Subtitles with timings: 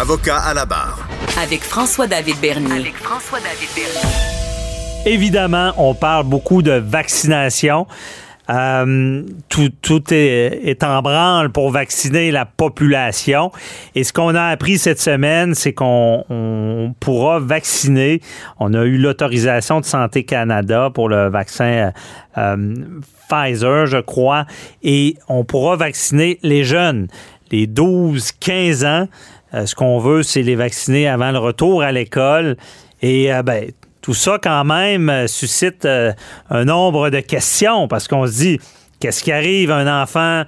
[0.00, 1.06] Avocat à la barre.
[1.42, 2.72] Avec François-David Bernier.
[2.72, 5.04] avec François-David Bernier.
[5.04, 7.86] Évidemment, on parle beaucoup de vaccination.
[8.48, 13.52] Euh, tout, tout est, est, en branle pour vacciner la population.
[13.94, 18.22] Et ce qu'on a appris cette semaine, c'est qu'on on pourra vacciner.
[18.58, 21.92] On a eu l'autorisation de Santé Canada pour le vaccin
[22.38, 22.74] euh,
[23.28, 24.46] Pfizer, je crois,
[24.82, 27.08] et on pourra vacciner les jeunes,
[27.52, 29.08] les 12-15 ans.
[29.54, 32.56] Euh, ce qu'on veut, c'est les vacciner avant le retour à l'école.
[33.02, 38.26] Et euh, ben, tout ça, quand même, euh, suscite un nombre de questions parce qu'on
[38.26, 38.60] se dit,
[39.00, 40.44] qu'est-ce qui arrive à un enfant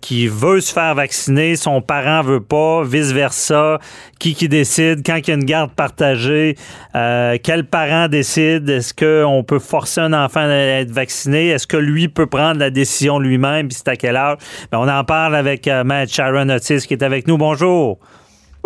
[0.00, 3.78] qui veut se faire vacciner, son parent veut pas, vice-versa,
[4.18, 6.56] qui qui décide, quand il y a une garde partagée,
[6.94, 12.08] quel parent décide, est-ce qu'on peut forcer un enfant à être vacciné, est-ce que lui
[12.08, 14.38] peut prendre la décision lui-même, puis c'est à quel âge?
[14.72, 17.36] Ben, on en parle avec euh, Maître Sharon Otis qui est avec nous.
[17.36, 17.98] Bonjour.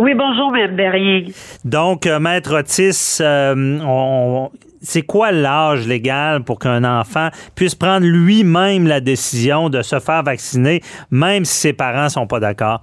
[0.02, 1.32] Oui, bonjour, Mme Berrier.
[1.64, 4.48] Donc, euh, Maître Otis, euh,
[4.80, 10.24] c'est quoi l'âge légal pour qu'un enfant puisse prendre lui-même la décision de se faire
[10.24, 10.80] vacciner,
[11.12, 12.82] même si ses parents sont pas d'accord?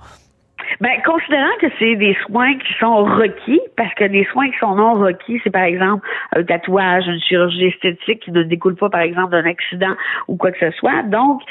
[0.81, 4.75] Ben, considérant que c'est des soins qui sont requis, parce que des soins qui sont
[4.75, 9.01] non requis, c'est par exemple un tatouage, une chirurgie esthétique qui ne découle pas, par
[9.01, 9.95] exemple, d'un accident
[10.27, 11.03] ou quoi que ce soit.
[11.03, 11.41] Donc,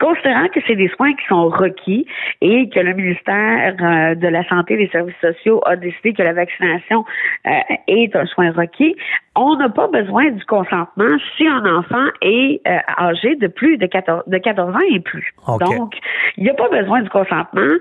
[0.00, 2.06] considérant que c'est des soins qui sont requis
[2.40, 6.22] et que le ministère euh, de la Santé et des Services sociaux a décidé que
[6.22, 7.04] la vaccination
[7.46, 7.50] euh,
[7.88, 8.96] est un soin requis,
[9.36, 13.86] on n'a pas besoin du consentement si un enfant est euh, âgé de plus de
[13.86, 15.34] 14, de 14 ans et plus.
[15.46, 15.64] Okay.
[15.64, 15.94] Donc,
[16.36, 17.74] il n'y a pas besoin du consentement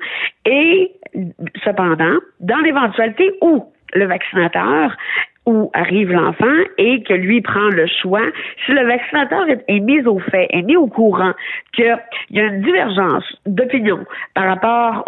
[0.45, 0.91] et
[1.63, 4.91] cependant, dans l'éventualité où le vaccinateur
[5.45, 6.45] où arrive l'enfant
[6.77, 8.25] et que lui prend le choix.
[8.65, 11.33] Si le vaccinateur est, mis au fait, est mis au courant
[11.73, 11.95] qu'il
[12.31, 13.99] y a une divergence d'opinion
[14.33, 15.03] par rapport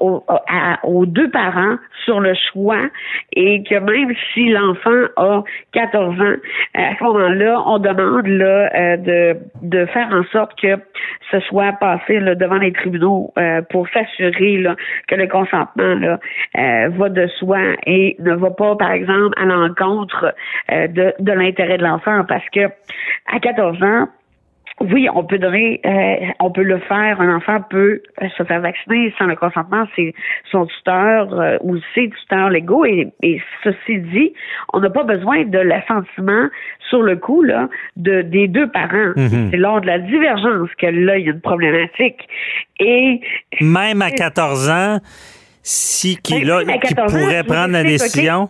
[0.84, 2.88] aux deux parents sur le choix
[3.34, 5.44] et que même si l'enfant a
[5.74, 6.36] 14 ans,
[6.74, 10.76] à ce moment-là, on demande là, euh, de, faire en sorte que
[11.32, 14.64] ce soit passé devant les tribunaux euh, pour s'assurer
[15.08, 16.20] que le consentement là,
[16.58, 20.27] euh, va de soi et ne va pas, par exemple, à l'encontre
[20.72, 22.70] euh, de, de l'intérêt de l'enfant parce que
[23.34, 24.08] à 14 ans,
[24.80, 27.20] oui, on peut donner, euh, on peut le faire.
[27.20, 30.14] Un enfant peut euh, se faire vacciner sans le consentement, c'est
[30.52, 32.86] son tuteur euh, ou ses tuteurs légaux.
[32.86, 34.34] Et, et ceci dit,
[34.74, 36.48] on n'a pas besoin de l'assentiment
[36.90, 39.14] sur le coup là de des deux parents.
[39.16, 39.50] Mhm.
[39.50, 42.28] C'est lors de la divergence que là il y a une problématique.
[42.80, 43.20] Et
[43.60, 45.00] même à 14 ans,
[45.64, 48.50] si qui là, qui 14 ans, pourrait prendre la décision?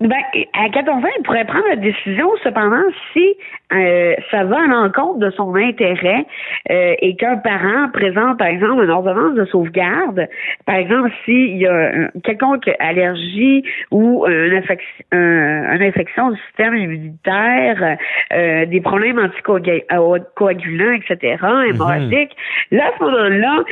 [0.00, 0.22] Ben,
[0.52, 2.82] à 14 ans, il pourrait prendre la décision, cependant,
[3.12, 3.36] si
[3.72, 6.24] euh, ça va à l'encontre de son intérêt
[6.70, 10.26] euh, et qu'un parent présente, par exemple, une ordonnance de sauvegarde,
[10.64, 17.98] par exemple, s'il y a quelconque allergie ou une, infection, une infection du système immunitaire,
[18.32, 21.36] euh, des problèmes anticoagulants, etc.,
[21.68, 22.36] hémorragiques,
[22.70, 23.64] là, à ce moment-là,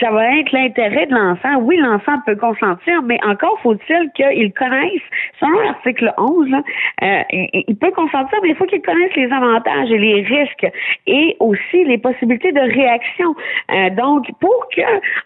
[0.00, 1.56] ça va être l'intérêt de l'enfant.
[1.62, 5.02] Oui, l'enfant peut consentir, mais encore faut-il qu'il connaisse,
[5.40, 6.62] selon l'article 11, là,
[7.02, 10.66] euh, il, il peut consentir, mais il faut qu'il connaisse les avantages et les risques
[11.06, 13.34] et aussi les possibilités de réaction.
[13.70, 14.80] Euh, donc, pour que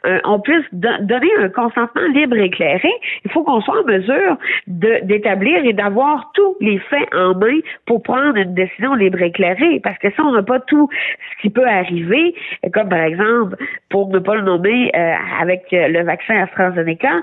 [0.07, 2.91] euh, on puisse do- donner un consentement libre et éclairé,
[3.25, 4.37] il faut qu'on soit en mesure
[4.67, 9.81] d'établir et d'avoir tous les faits en main pour prendre une décision libre et éclairée.
[9.83, 10.89] Parce que si on n'a pas tout
[11.37, 12.35] ce qui peut arriver,
[12.73, 13.57] comme par exemple,
[13.91, 17.21] pour ne pas le nommer, euh, avec euh, le vaccin AstraZeneca,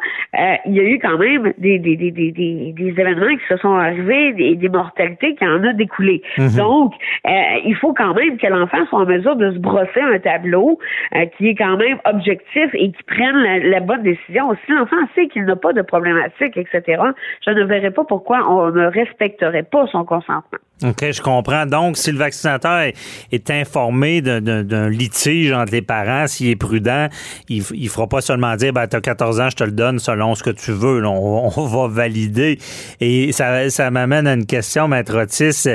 [0.66, 4.34] il y a eu quand même des, des, des, des, événements qui se sont arrivés,
[4.34, 6.22] des, des mortalités qui en a découlé.
[6.58, 7.30] Donc, euh,
[7.66, 10.80] il faut quand même que l'enfant soit en mesure de se brosser un tableau
[11.16, 14.56] euh, qui est quand même objectif et qui prenne la, la bonne décision.
[14.66, 17.02] Si l'enfant sait qu'il n'a pas de problématique, etc.,
[17.46, 20.60] je ne verrais pas pourquoi on ne respecterait pas son consentement.
[20.84, 21.66] OK, je comprends.
[21.66, 22.92] Donc, si le vaccinateur
[23.32, 27.08] est, informé d'un- litige entre les parents, s'il est prudent,
[27.48, 30.00] il ne fera pas seulement dire ben, tu as 14 ans, je te le donne
[30.00, 31.00] selon ce que tu veux.
[31.00, 32.58] Là, on, on va valider.
[33.00, 35.68] Et ça, ça m'amène à une question, Maître Otis.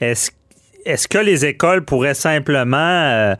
[0.00, 0.30] Est-ce
[0.84, 3.34] est-ce que les écoles pourraient simplement euh,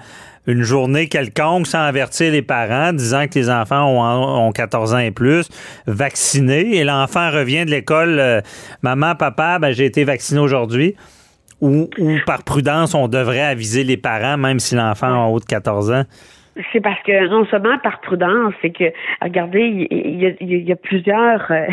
[0.47, 4.99] une journée quelconque sans avertir les parents, disant que les enfants ont, ont 14 ans
[4.99, 5.49] et plus,
[5.87, 8.41] vaccinés, et l'enfant revient de l'école, euh,
[8.83, 10.97] maman, papa, ben, j'ai été vacciné aujourd'hui.
[11.61, 11.89] Ou,
[12.27, 16.03] par prudence, on devrait aviser les parents, même si l'enfant a haut de 14 ans?
[16.73, 18.93] C'est parce que non seulement par prudence, c'est que
[19.23, 21.67] regardez, il y, a, plusieurs euh,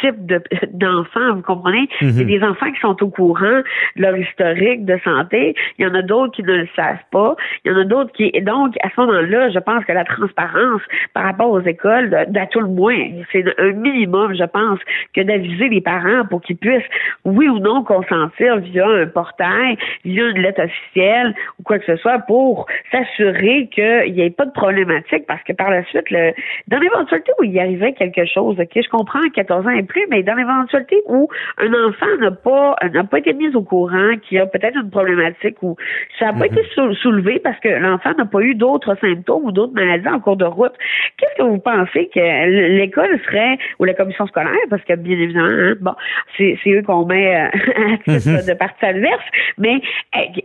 [0.00, 0.16] type
[0.72, 1.88] d'enfants, vous comprenez?
[2.00, 3.62] Il y a des enfants qui sont au courant
[3.96, 5.54] de leur historique de santé.
[5.78, 7.36] Il y en a d'autres qui ne le savent pas.
[7.64, 8.30] Il y en a d'autres qui...
[8.42, 10.82] Donc, à ce moment-là, je pense que la transparence
[11.14, 12.98] par rapport aux écoles, d'à tout le moins,
[13.32, 14.78] c'est un minimum, je pense,
[15.14, 16.82] que d'aviser les parents pour qu'ils puissent,
[17.24, 21.96] oui ou non, consentir via un portail, via une lettre officielle ou quoi que ce
[21.96, 26.32] soit pour s'assurer qu'il n'y ait pas de problématique parce que par la suite, le,
[26.68, 30.22] dans l'éventualité où il y arrivait quelque chose, OK, je comprends, 14 ans plus, mais
[30.22, 34.46] dans l'éventualité où un enfant n'a pas n'a pas été mis au courant, qu'il a
[34.46, 35.76] peut-être une problématique ou
[36.18, 36.58] ça n'a pas mhm.
[36.58, 36.62] été
[37.02, 40.44] soulevé parce que l'enfant n'a pas eu d'autres symptômes ou d'autres maladies en cours de
[40.44, 40.72] route,
[41.16, 45.48] qu'est-ce que vous pensez que l'école serait ou la commission scolaire, parce que bien évidemment,
[45.48, 45.94] hein, bon,
[46.36, 47.46] c'est eux qu'on met euh,
[48.08, 48.46] à titre mhm.
[48.46, 49.24] de partie adverse,
[49.58, 49.80] mais
[50.12, 50.42] elle,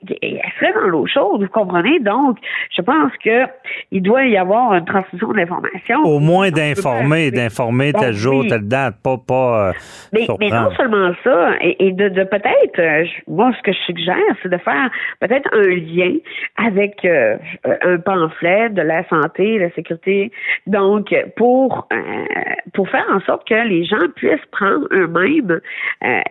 [0.60, 2.00] serait dans l'eau chaude, vous comprenez?
[2.00, 2.38] Donc,
[2.76, 3.46] je pense que
[3.92, 6.04] il doit y avoir une transmission d'informations.
[6.04, 9.70] Au moins d'informer, d'informer tel jour, telle date, pas pas.
[9.70, 9.74] Euh,
[10.14, 14.36] mais, mais, non seulement ça, et, de, de peut-être, euh, moi, ce que je suggère,
[14.42, 14.90] c'est de faire
[15.20, 16.16] peut-être un lien
[16.58, 17.38] avec euh,
[17.84, 20.32] un pamphlet de la santé, la sécurité.
[20.66, 21.88] Donc, pour
[22.74, 25.60] pour faire en sorte que les gens puissent prendre eux-mêmes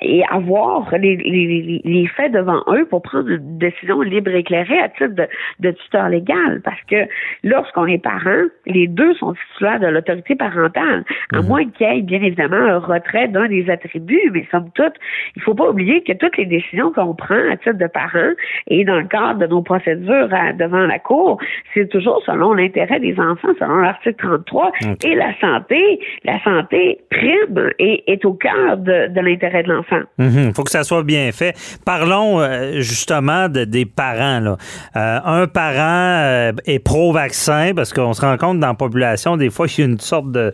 [0.01, 4.79] et avoir les, les, les, faits devant eux pour prendre une décision libre et éclairée
[4.79, 5.27] à titre de,
[5.61, 6.61] de tuteur légal.
[6.65, 7.09] Parce que
[7.43, 11.49] lorsqu'on est parent, les deux sont titulaires de l'autorité parentale, à mhm.
[11.49, 14.95] moins qu'il y ait bien évidemment retrait d'un des attributs, mais somme toute,
[15.37, 18.33] il faut pas oublier que toutes les décisions qu'on prend à titre de parents
[18.69, 20.29] et dans le cadre de nos procédures
[20.59, 21.39] devant la Cour,
[21.75, 24.73] c'est toujours selon l'intérêt des enfants, selon l'article 33.
[25.05, 30.01] Et la santé, la santé prime et est au cœur de, l'intérêt de l'enfant.
[30.19, 30.55] Il mhm.
[30.55, 31.55] faut que ça soit bien fait.
[31.85, 34.41] Parlons euh, justement de, des parents.
[34.41, 34.57] Là.
[34.97, 39.51] Euh, un parent euh, est pro-vaccin parce qu'on se rend compte dans la population, des
[39.51, 40.53] fois, qu'il y a une sorte de,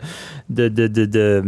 [0.49, 1.41] de, de, de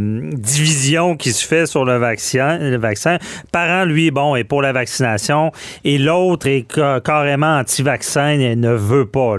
[1.18, 2.57] qui se fait sur le vaccin.
[2.57, 3.18] Le vaccin.
[3.51, 5.51] Parent, lui, bon, est pour la vaccination
[5.83, 6.66] et l'autre est
[7.04, 9.36] carrément anti-vaccin et ne veut pas.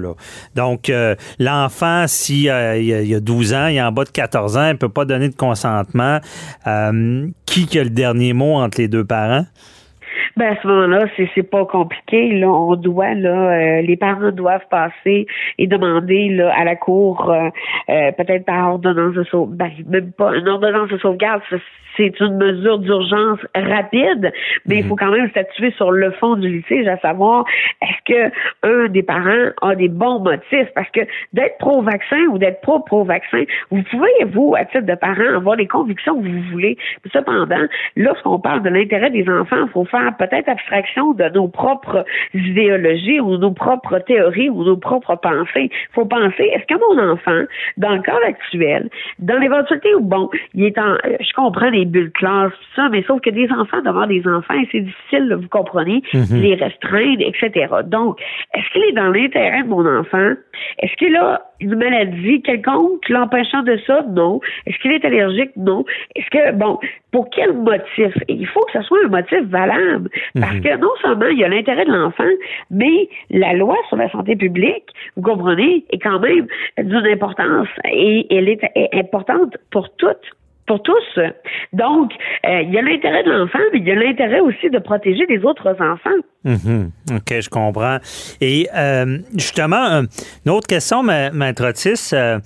[0.55, 4.57] Donc, euh, l'enfant, s'il euh, il a 12 ans, il est en bas de 14
[4.57, 6.21] ans, il ne peut pas donner de consentement.
[6.67, 9.47] Euh, qui a le dernier mot entre les deux parents?
[10.37, 12.33] Ben à ce moment-là, c'est c'est pas compliqué.
[12.33, 15.27] Là, on doit là, les parents doivent passer
[15.59, 17.35] et demander là à la cour,
[17.87, 21.43] peut-être par ordonnance de sauvegarde, ben, même pas une ordonnance de sauvegarde,
[21.97, 24.33] c'est une mesure d'urgence rapide,
[24.67, 24.89] mais il mhm.
[24.89, 27.45] faut quand même statuer sur le fond du litige, à savoir
[27.83, 28.33] est-ce que
[28.63, 31.01] un des parents a des bons motifs, parce que
[31.33, 36.21] d'être pro-vaccin ou d'être pro-pro-vaccin, vous pouvez, vous, à titre de parent, avoir les convictions
[36.21, 36.77] que vous voulez.
[37.13, 37.67] Cependant,
[37.97, 43.21] lorsqu'on parle de l'intérêt des enfants, il faut faire peut-être abstraction de nos propres idéologies
[43.21, 45.71] ou nos propres théories ou nos propres pensées.
[45.71, 47.45] Il faut penser, est-ce que mon enfant,
[47.77, 48.89] dans le cas actuel,
[49.19, 53.03] dans l'éventualité où, bon, il est en, je comprends les bulles classe, tout ça, mais
[53.03, 56.41] sauf que des enfants devant des enfants, c'est difficile, vous comprenez, mhm.
[56.41, 57.67] les restreindre, etc.
[57.85, 58.19] Donc,
[58.55, 60.33] est-ce qu'il est dans l'intérêt de mon enfant?
[60.79, 64.03] Est-ce qu'il a une maladie quelconque l'empêchant de ça?
[64.09, 64.41] Non.
[64.67, 65.51] Est-ce qu'il est allergique?
[65.57, 65.85] Non.
[66.15, 66.79] Est-ce que, bon,
[67.13, 68.13] pour quel motif?
[68.29, 70.11] il faut que ce soit un motif valable.
[70.39, 70.61] Parce mhm.
[70.63, 72.25] que non seulement il y a l'intérêt de l'enfant,
[72.71, 74.87] mais la loi sur la santé publique,
[75.17, 76.47] vous comprenez, est quand même
[76.79, 78.61] d'une importance et elle est
[78.95, 80.33] importante pour toutes
[80.67, 81.21] pour tous.
[81.73, 82.13] Donc,
[82.45, 85.25] euh, il y a l'intérêt de l'enfant, mais il y a l'intérêt aussi de protéger
[85.29, 86.11] les autres enfants.
[86.45, 86.91] Mhm.
[87.15, 87.99] OK, je comprends.
[88.41, 90.03] Et euh, justement,
[90.45, 92.11] une autre question, Maître Otis.
[92.13, 92.39] Euh,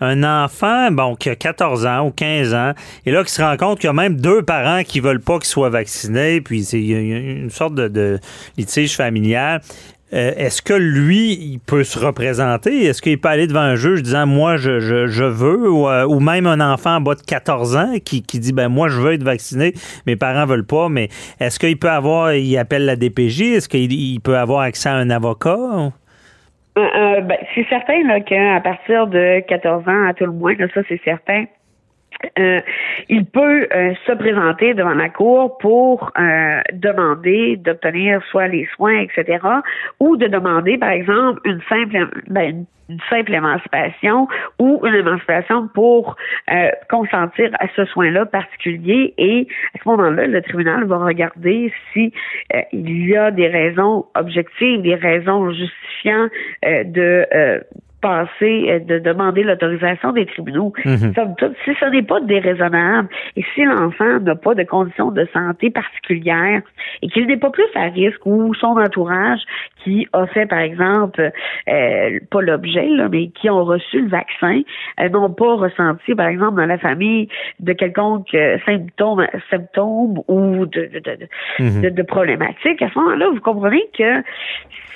[0.00, 2.72] un enfant, bon, qui a 14 ans ou 15 ans,
[3.04, 5.38] et là, qui se rend compte qu'il y a même deux parents qui veulent pas
[5.38, 8.20] qu'il soit vacciné, puis il y a une sorte de, de
[8.56, 9.60] litige familial.
[10.14, 12.84] Euh, est-ce que lui, il peut se représenter?
[12.84, 16.46] Est-ce qu'il peut aller devant un juge disant moi je, je, veux euh, ou, même
[16.46, 19.22] un enfant en bas de 14 ans qui, qui, dit ben moi je veux être
[19.22, 19.74] vacciné,
[20.06, 21.08] mes parents veulent pas, mais
[21.40, 25.10] est-ce qu'il peut avoir, il appelle la DPJ, est-ce qu'il peut avoir accès à un
[25.10, 25.92] avocat?
[26.78, 31.00] Euh, ben, c'est certain qu'à partir de 14 ans, à tout le moins, ça c'est
[31.04, 31.44] certain,
[32.38, 32.60] euh,
[33.08, 38.98] il peut euh, se présenter devant la cour pour euh, demander d'obtenir soit les soins,
[39.00, 39.38] etc.,
[40.00, 44.26] ou de demander, par exemple, une simple, ben, une simple émancipation
[44.58, 46.16] ou une émancipation pour
[46.88, 49.12] consentir à ce soin-là particulier.
[49.18, 52.12] Et à ce moment-là, le tribunal va regarder si
[52.72, 56.28] il y a des raisons objectives, des raisons justifiant
[56.62, 57.26] de
[58.00, 60.72] passer, euh, de demander l'autorisation des tribunaux.
[60.84, 61.12] Mhm.
[61.64, 66.62] si ce n'est pas déraisonnable et si l'enfant n'a pas de conditions de santé particulières
[67.02, 69.40] et qu'il n'est pas plus à risque ou son entourage
[69.82, 71.30] qui a fait, par exemple,
[71.68, 74.60] euh, pas l'objet, mais qui ont reçu le vaccin,
[75.00, 77.28] euh, n'ont pas ressenti, par exemple, dans la famille
[77.60, 78.36] de quelconque
[78.66, 81.28] symptôme, symptômes ou de, de, de,
[81.58, 81.82] mhm.
[81.82, 84.22] de, de problématiques, à ce moment-là, vous comprenez que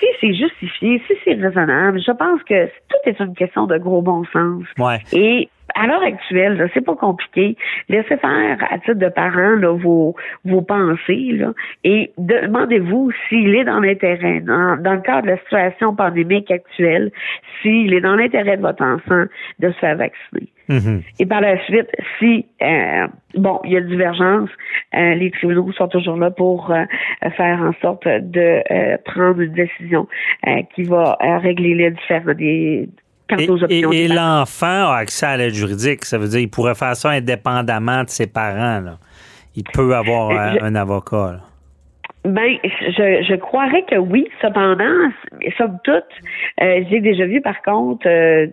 [0.02, 4.02] si c'est justifié, si c'est raisonnable, je pense que tout est une question de gros
[4.02, 4.64] bon sens.
[4.78, 5.02] Ouais.
[5.12, 7.56] Et à l'heure actuelle, c'est pas compliqué.
[7.88, 10.14] Laissez faire à titre de parents là, vos,
[10.44, 11.52] vos pensées là,
[11.84, 17.10] et demandez-vous s'il est dans l'intérêt, dans, dans, le cadre de la situation pandémique actuelle,
[17.60, 19.24] s'il est dans l'intérêt de votre enfant
[19.58, 20.48] de se faire vacciner.
[20.68, 21.02] Mm-hmm.
[21.18, 21.88] Et par la suite,
[22.18, 24.50] si euh, bon, il y a divergence,
[24.94, 26.84] euh, les tribunaux sont toujours là pour euh,
[27.36, 28.62] faire en sorte de
[29.04, 30.06] prendre une décision
[30.74, 32.88] qui va régler les différents des
[33.38, 36.04] et, l'enfant a accès à l'aide juridique.
[36.04, 38.96] Ça veut dire qu'il pourrait faire ça indépendamment de ses parents.
[39.54, 41.40] Il peut avoir un, avocat.
[42.24, 44.28] Ben, je, je croirais que oui.
[44.40, 45.10] Cependant,
[45.58, 46.04] somme toute,
[46.60, 48.46] euh, j'ai déjà vu par contre euh,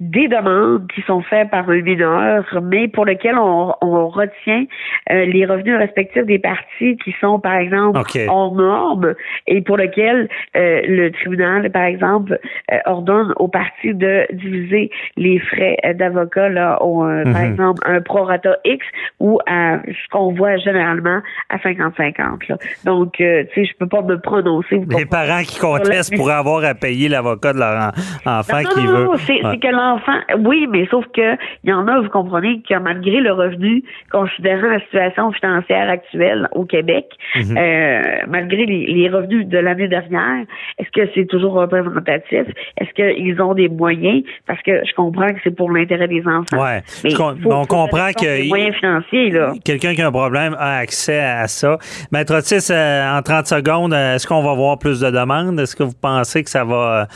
[0.00, 4.64] des demandes qui sont faites par un mineur, mais pour lesquelles on, on retient
[5.10, 9.14] euh, les revenus respectifs des parties qui sont, par exemple, en normes
[9.46, 12.38] et pour lesquelles le tribunal, par exemple,
[12.86, 17.50] ordonne aux parties de diviser les frais d'avocat là, au, par mhm.
[17.52, 18.84] exemple, un prorata X
[19.20, 22.84] ou à ce qu'on voit généralement à 50-50.
[22.84, 24.80] Donc, tu sais, je peux pas me prononcer.
[24.88, 27.92] Les parents qui contestent pour avoir à payer l'avocat de leur
[28.26, 29.04] enfant qui veut.
[29.04, 32.78] Non, c'est que l'enfant, oui, mais sauf que il y en a, vous comprenez, que
[32.78, 37.56] malgré le revenu, considérant la situation financière actuelle au Québec, mhm.
[37.56, 40.44] euh, malgré les, revenus de l'année dernière,
[40.78, 42.46] est-ce que c'est toujours représentatif?
[42.78, 44.22] Est-ce qu'ils ont des moyens?
[44.46, 46.62] Parce que je comprends que c'est pour l'intérêt des enfants.
[46.62, 46.82] Ouais.
[47.04, 48.48] Mais on comprend que.
[48.48, 49.52] moyens financiers, là.
[49.64, 51.78] Quelqu'un qui a un problème a accès à ça.
[52.10, 55.58] Maître Otis, euh, en 30 secondes, est-ce qu'on va voir plus de demandes?
[55.60, 57.08] Est-ce que vous pensez que ça va,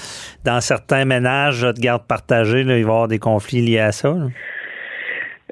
[0.44, 4.14] dans certains ménages de garde partagée, il va y avoir des conflits liés à ça?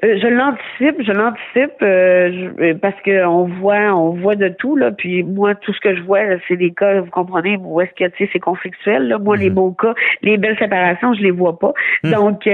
[0.03, 4.75] Euh, je l'anticipe, je l'anticipe euh, euh, parce que on voit, on voit de tout
[4.75, 4.91] là.
[4.91, 8.09] Puis moi, tout ce que je vois, c'est des cas, vous comprenez, où est-ce que
[8.11, 9.07] tu sais, c'est conflictuel.
[9.07, 9.17] Là.
[9.19, 9.55] Moi, les mhm.
[9.55, 11.73] beaux cas, les belles séparations, je les vois pas.
[12.03, 12.11] Mhm.
[12.11, 12.43] Donc,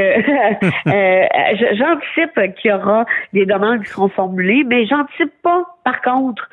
[1.75, 6.47] j'anticipe qu'il y aura des demandes qui seront formulées, mais j'anticipe pas, par contre,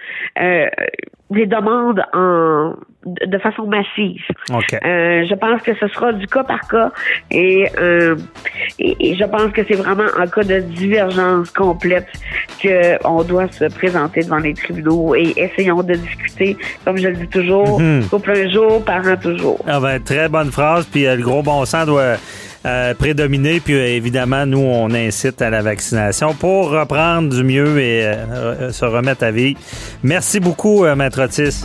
[1.30, 4.20] des demandes en de façon massive.
[4.50, 6.90] Euh, je pense que ce sera du cas par cas
[7.30, 8.16] et, euh,
[8.78, 12.08] et, je pense que c'est vraiment en cas de divergence complète
[12.60, 17.28] qu'on doit se présenter devant les tribunaux et essayons de discuter, comme je le dis
[17.28, 19.62] toujours, mm couple un jour, parent toujours.
[19.66, 22.16] Ah ben, très bonne phrase, puis euh, le gros bon sens doit
[22.68, 23.60] euh, prédominer.
[23.60, 28.12] Puis euh, évidemment, nous, on incite à la vaccination pour reprendre du mieux et
[28.70, 29.56] se remettre à vie.
[30.02, 31.64] Merci beaucoup, Maître Otis.